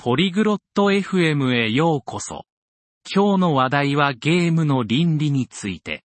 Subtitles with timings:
[0.00, 2.44] ポリグロット FM へようこそ。
[3.12, 6.04] 今日の話題はゲームの倫理について。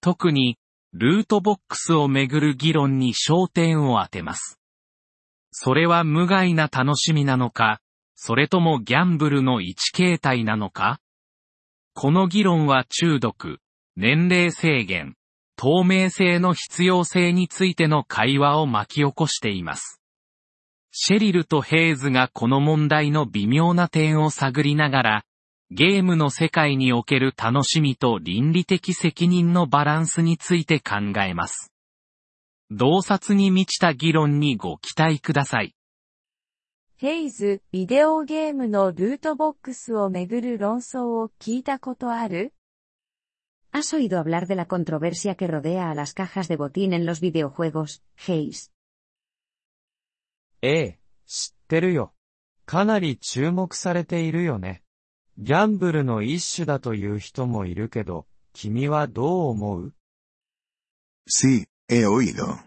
[0.00, 0.56] 特に、
[0.94, 4.58] ルートボックスをめぐる議論に焦点を当てます。
[5.50, 7.82] それは無害な楽しみなのか、
[8.14, 10.98] それともギャンブルの一形態なのか？
[11.92, 13.58] この議論は中毒、
[13.96, 15.14] 年齢制限、
[15.56, 20.00] 透明性の必要性についての会話を巻き起こしています。
[20.98, 25.24] シェリルとヘイズがこの問題の微妙な点を探りながら、
[25.70, 31.70] ゲームの世界における楽しみと倫理的責任のバランスについて考えます。
[32.70, 35.74] 洞察に満ちた議論にご期待ください。
[36.96, 42.54] ヘイズ、ビデオゲームのルートボックスをめぐる論争を聞いたことある
[43.70, 48.02] ？¿Has oído hablar de la controversia que rodea a las cajas de botín en los videojuegos,
[48.16, 48.70] Hayes?
[50.62, 52.12] ええ、知ってるよ。
[52.64, 54.82] かなり注目されているよね。
[55.38, 59.94] ギャンブルの一種だという人もいるけど、君はどう思う
[61.28, 62.58] Sí, he oído.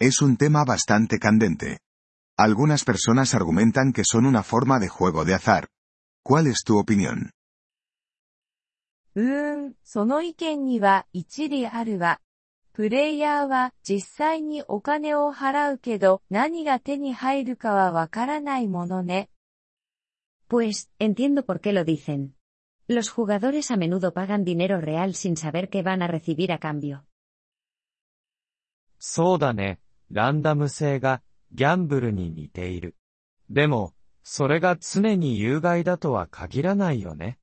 [0.00, 1.80] Es un tema bastante candente.
[2.36, 5.68] Algunas personas argumentan que son una forma de juego de azar.
[6.24, 7.30] ¿Cuál es tu opinión?
[9.14, 12.20] うーん、その意見には一理あるわ。
[12.78, 19.30] プレイヤーは実際にお金を払うけど何が手に入るかはわからないものね。
[20.48, 22.34] Pues, entiendo por qué lo dicen.
[22.86, 27.00] Los jugadores a menudo pagan dinero real sin saber qué van a recibir a cambio.
[29.00, 29.80] そうだね。
[30.12, 32.94] ランダム性がギャンブルに似ている。
[33.50, 37.40] でも、それが常に有害だとは限らないよね。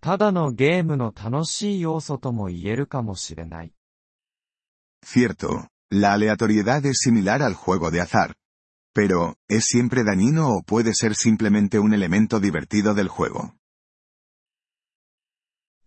[0.00, 3.72] ただのゲームの楽しい要素とも言えるかもしれない。
[5.03, 8.35] Cierto, la aleatoriedad es similar al juego de azar.
[8.93, 13.53] Pero, ¿es siempre dañino o puede ser simplemente un elemento divertido del juego?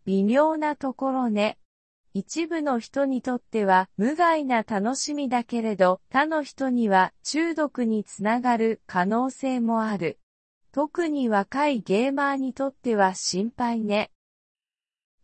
[0.06, 1.59] 微妙なところね。
[2.15, 10.19] 一部の人にとっては無害な楽しみだけれど、他の人には中毒につながる可能性もある。
[10.73, 14.11] 特に若いゲーマーにとっては心配ね。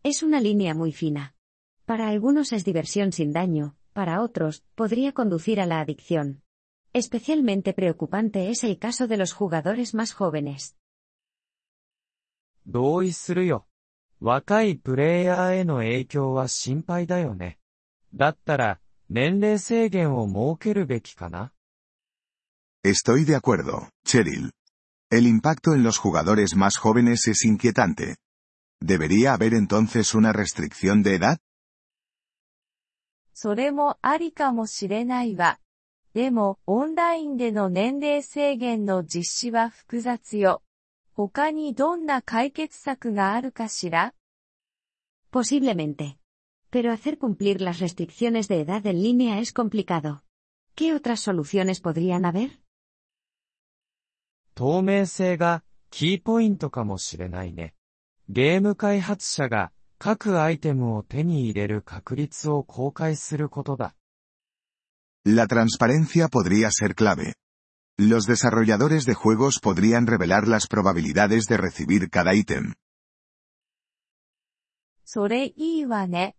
[0.02, 1.32] Es una línea muy fina.
[1.86, 6.42] Para algunos es diversión sin daño, para otros, podría conducir a la adicción.
[6.92, 10.76] Especialmente preocupante es el caso de los jugadores más jóvenes.
[12.64, 13.66] 同意するよ。
[14.20, 17.58] 若いプレイヤーへの影響は心配だよね。
[18.14, 18.80] だったら、
[19.10, 21.52] 年齢制限を設けるべきかな
[22.84, 24.52] Estoy de acuerdo, Cheryl.
[25.10, 28.16] El impacto en los jugadores más jóvenes es inquietante.
[28.80, 31.38] ¿Debería haber entonces una restricción de edad?
[33.39, 35.59] それもありかもしれないわ。
[36.15, 40.63] でも、オンラインでの年齢制限の実施は複雑よ。
[41.13, 44.15] 他にどんな解決策があるかしら
[45.31, 46.17] Posiblemente.
[46.71, 50.23] Pero hacer cumplir las restricciones de edad en línea es complicado.
[50.75, 52.59] ¿Qué otras soluciones podrían haber?
[54.55, 57.75] 透明性がキーポイントかもしれないね。
[58.29, 63.95] ゲーム開発者が各アイテムを手に入れる確率を公開することだ。
[65.25, 67.33] La transparencia podría ser clave.
[67.97, 72.75] Los desarrolladores de juegos podrían revelar las probabilidades de recibir cada ítem.
[75.03, 76.35] それいいわね。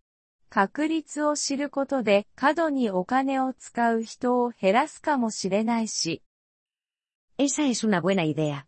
[0.51, 6.23] 確率を知ることで過度にお金を使う人を減らすかもしれないし。
[7.39, 8.67] Esa es una buena idea.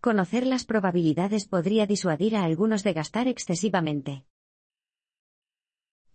[0.00, 4.24] Conocer las probabilidades podría disuadir a algunos de gastar excesivamente.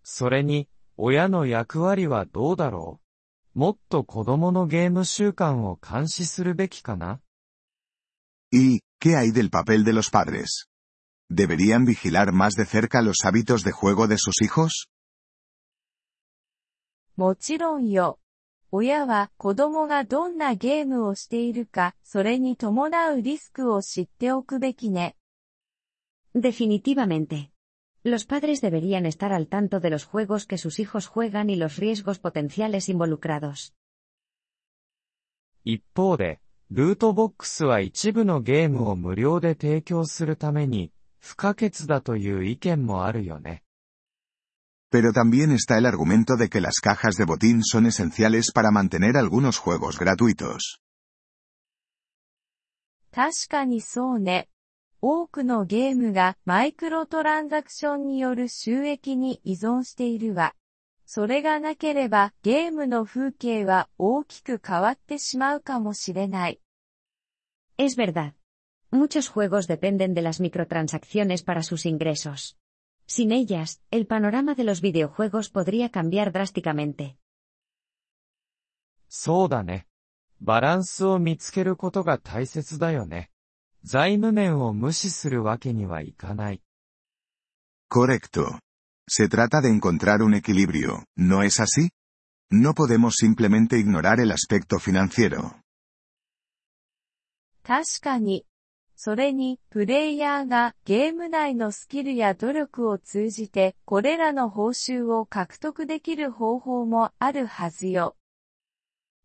[0.08, 3.00] それに、親の役割はどうだろ
[3.54, 7.20] うもっと子供のゲーム習慣を監視するべきかな
[8.52, 10.68] ¿Y qué hay del papel de los padres?
[11.28, 14.88] ¿Deberían vigilar más de cerca los hábitos de juego de sus hijos?
[17.16, 18.20] もちろんよ。
[18.70, 25.16] 親は子供がどんなゲームをしているか、それに伴うリスクを知っておくべきね。
[26.32, 27.55] Definitivamente.
[28.05, 31.77] Los padres deberían estar al tanto de los juegos que sus hijos juegan y los
[31.77, 33.73] riesgos potenciales involucrados.
[35.63, 36.39] 一方で、
[36.71, 43.63] ルートボックスは一部のゲームを無料で提供するために不可欠だという意見もあるよね。
[44.91, 49.57] Pero también está el argumento de que las cajas de botín son esenciales para mantener algunos
[49.57, 50.81] juegos gratuitos.
[53.13, 54.47] 確かにそうね。
[55.08, 60.56] 多くのゲームがマイクロトランザクションによる収益に依存しているわ。
[61.04, 66.60] それがなければゲームの風景は大きく変わってしまうかもしれない。
[67.78, 68.32] Es verdad.
[68.90, 72.56] Muchos juegos dependen de las microtransacciones para sus ingresos.
[73.06, 77.14] Sin ellas, el panorama de los videojuegos podría cambiar drásticamente.
[79.08, 79.86] そうだね。
[80.40, 83.30] バランスを見つけることが大切だよね。
[83.86, 86.60] 財務面を無視するわけにはいかない。
[87.88, 88.58] Correcto.
[89.08, 91.90] Se trata de encontrar un equilibrio, ¿no es así?
[92.50, 95.54] No podemos simplemente ignorar el aspecto financiero.
[97.62, 98.44] 確かに。
[98.96, 108.16] それに、プレイヤーがゲーム内のスキルや努力を通じて、これらの報酬を獲得できる方法もあるはずよ。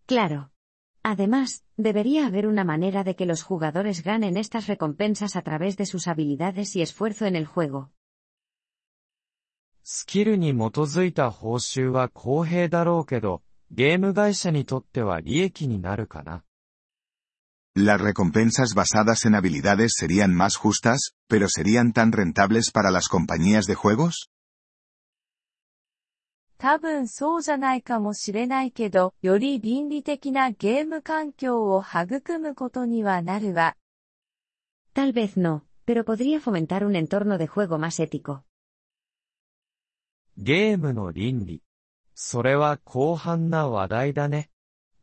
[0.08, 0.51] Claro.
[1.03, 5.87] Además, debería haber una manera de que los jugadores ganen estas recompensas a través de
[5.87, 7.91] sus habilidades y esfuerzo en el juego.
[9.89, 16.43] スキルに基づいた報酬は公平だろうけど、ゲーム会社にとっては利益になるかな。
[17.77, 23.67] Las recompensas basadas en habilidades serían más justas, pero ¿serían tan rentables para las compañías
[23.67, 24.30] de juegos?
[26.62, 33.76] 多分そうじゃないかもしれないけど、より倫理的なゲーム環境を育むことにはなるわ。
[34.94, 38.44] Tal vez no, pero podría fomentar un entorno de juego más ético.
[40.38, 41.64] ゲームの倫理。
[42.14, 44.52] それは広範な話題だね。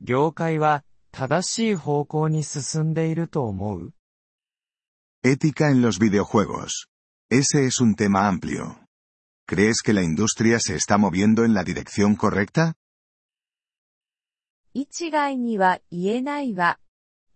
[0.00, 3.93] 業界は正しい方向に進んでいると思う
[5.25, 6.87] Ética en los videojuegos.
[7.28, 8.88] Ese es un tema amplio.
[9.48, 12.75] ¿Crees que la industria se está moviendo en la dirección correcta?
[14.74, 16.80] 一概には言えないわ。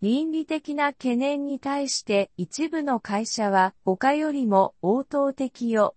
[0.02, 5.96] 倫理的な懸念に対して一部の会社は他よりも応答的よ。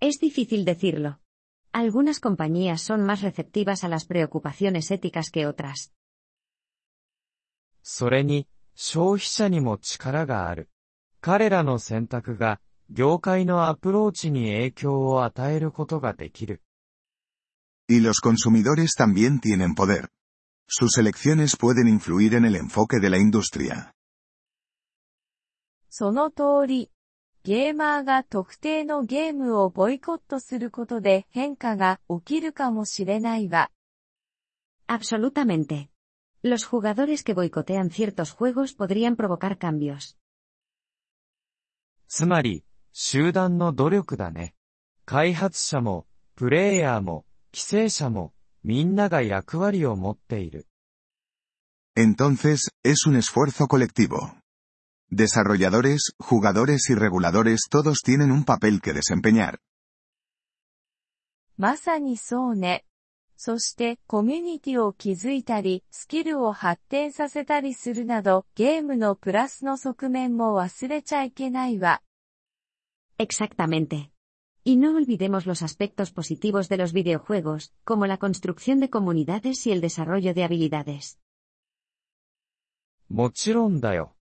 [0.00, 1.18] Es difícil decirlo.
[1.72, 5.92] Algunas compañías son más receptivas a las preocupaciones éticas que otras.
[7.82, 10.70] それに、消費者にも力がある。
[11.20, 16.62] 彼らの選択が、 業界のアプローチに影響を与えることができる。
[17.88, 20.08] Y los consumidores también tienen poder.
[20.66, 23.92] Sus elecciones pueden influir en el enfoque de la industria.
[25.90, 26.90] その通り。
[27.44, 33.70] ゲーマーが特定のゲームをボイコットすることで変化が起きるかもしれないわ。
[34.88, 35.90] Absolutamente.
[36.42, 40.16] Los jugadores que boicotean ciertos juegos podrían provocar cambios.
[42.08, 44.55] つまり、 集団の努力だね。
[45.05, 46.05] 開発者も、
[46.35, 48.33] プレイヤーも、規制者も、
[48.63, 50.67] みんなが役割を持っている。
[51.95, 54.17] Entonces, es un esfuerzo colectivo.
[55.11, 59.59] Desarrolladores, jugadores y reguladores todos tienen un papel que desempeñar.
[61.57, 62.85] まさにそうね。
[63.35, 72.01] そして、コミュニティを築いたり、スキルを発展させたりするなど、ゲームのプラスの側面も忘れちゃいけないわ。
[73.18, 74.10] Exactamente.
[74.64, 79.72] Y no olvidemos los aspectos positivos de los videojuegos, como la construcción de comunidades y
[79.72, 81.18] el desarrollo de habilidades.
[83.08, 84.16] もちろんだよ。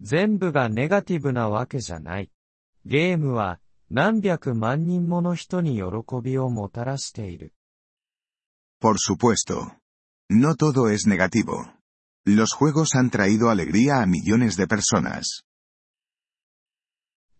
[0.00, 2.30] 全部がネガティブなわけじゃない。
[2.84, 3.60] ゲームは、
[3.90, 5.84] 何百万人もの人に喜
[6.22, 7.54] びをもたらしている。
[8.80, 9.78] Por supuesto.
[10.28, 11.72] No todo es negativo.
[12.26, 15.44] Los juegos han traído alegría a millones de personas.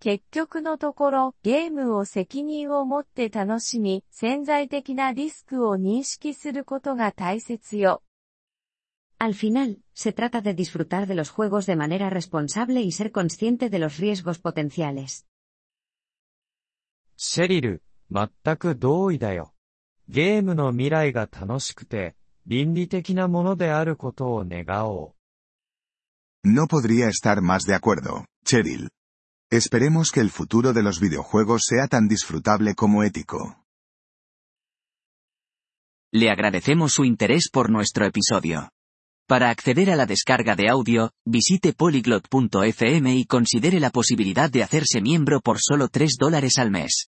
[0.01, 8.01] 結局のところ、ゲームを責任を持って楽しみ、潜在的なリスクを認識することが大切よ。
[9.19, 13.77] Al final, se trata de disfrutar de los juegos de manera responsable y ser consciente de
[13.77, 15.25] los riesgos potenciales.
[17.17, 19.53] シェリル、全く同意だよ。
[20.07, 26.49] ゲームの未来が楽しくて、倫理的なものであることを願おう。
[26.49, 28.87] No podría estar más de acuerdo, Cheryl.
[29.51, 33.65] Esperemos que el futuro de los videojuegos sea tan disfrutable como ético.
[36.11, 38.69] Le agradecemos su interés por nuestro episodio.
[39.27, 45.01] Para acceder a la descarga de audio, visite polyglot.fm y considere la posibilidad de hacerse
[45.01, 47.09] miembro por solo 3 dólares al mes.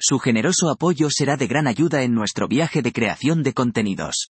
[0.00, 4.30] Su generoso apoyo será de gran ayuda en nuestro viaje de creación de contenidos.